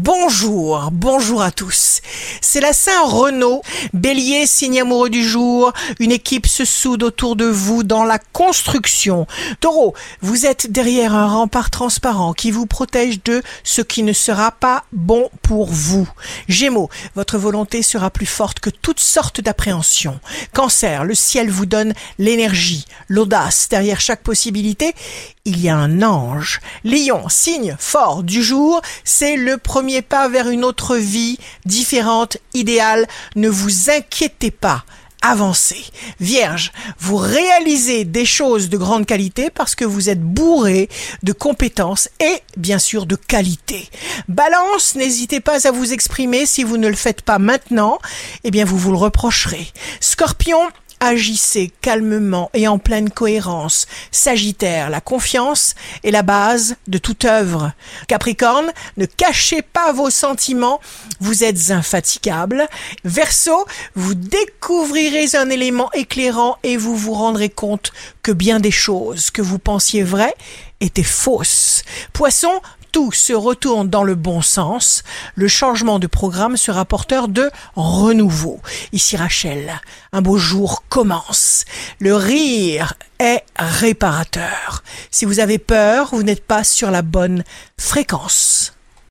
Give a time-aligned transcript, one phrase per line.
[0.00, 2.02] Bonjour, bonjour à tous.
[2.40, 3.62] C'est la Saint-Renaud.
[3.92, 5.72] Bélier, signe amoureux du jour.
[5.98, 9.26] Une équipe se soude autour de vous dans la construction.
[9.58, 14.52] Taureau, vous êtes derrière un rempart transparent qui vous protège de ce qui ne sera
[14.52, 16.08] pas bon pour vous.
[16.46, 20.20] Gémeaux, votre volonté sera plus forte que toutes sortes d'appréhensions.
[20.54, 23.68] Cancer, le ciel vous donne l'énergie, l'audace.
[23.68, 24.94] Derrière chaque possibilité,
[25.48, 26.60] il y a un ange.
[26.84, 33.06] Lion, signe fort du jour, c'est le premier pas vers une autre vie différente, idéale.
[33.34, 34.84] Ne vous inquiétez pas.
[35.22, 35.84] Avancez.
[36.20, 36.70] Vierge,
[37.00, 40.88] vous réalisez des choses de grande qualité parce que vous êtes bourré
[41.22, 43.88] de compétences et bien sûr de qualité.
[44.28, 47.98] Balance, n'hésitez pas à vous exprimer si vous ne le faites pas maintenant,
[48.44, 49.66] eh bien vous vous le reprocherez.
[50.00, 50.60] Scorpion,
[51.00, 53.86] Agissez calmement et en pleine cohérence.
[54.10, 57.72] Sagittaire, la confiance est la base de toute œuvre.
[58.08, 60.80] Capricorne, ne cachez pas vos sentiments,
[61.20, 62.66] vous êtes infatigable.
[63.04, 63.64] Verseau,
[63.94, 69.42] vous découvrirez un élément éclairant et vous vous rendrez compte que bien des choses que
[69.42, 70.34] vous pensiez vraies
[70.80, 71.77] étaient fausses.
[72.12, 72.60] Poisson,
[72.92, 75.02] tout se retourne dans le bon sens,
[75.34, 78.60] le changement de programme sera porteur de renouveau.
[78.92, 79.80] Ici Rachel,
[80.12, 81.64] un beau jour commence.
[81.98, 84.82] Le rire est réparateur.
[85.10, 87.44] Si vous avez peur, vous n'êtes pas sur la bonne
[87.78, 88.57] fréquence.